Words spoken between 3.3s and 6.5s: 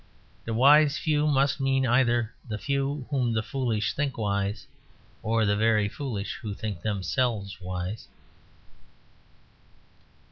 the foolish think wise or the very foolish